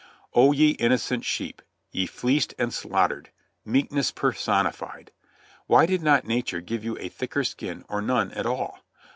[0.33, 1.61] O ye innocent sheep!
[1.91, 3.29] Ye fleeced and slaughtered.
[3.63, 5.11] Meekness personified!
[5.67, 8.79] Why did not nature give you a thicker skin or none at all?